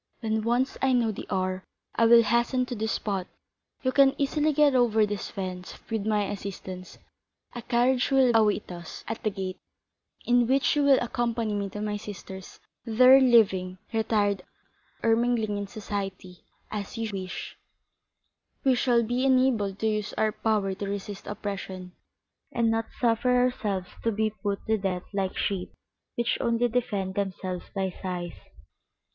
[0.21, 1.63] When once I know the hour,
[1.93, 3.27] I will hasten to this spot,
[3.83, 6.97] you can easily get over this fence with my assistance,
[7.53, 9.59] a carriage will await us at the gate,
[10.25, 14.41] in which you will accompany me to my sister's; there living, retired
[15.03, 17.55] or mingling in society, as you wish,
[18.63, 21.91] we shall be enabled to use our power to resist oppression,
[22.51, 25.71] and not suffer ourselves to be put to death like sheep,
[26.15, 28.33] which only defend themselves by sighs."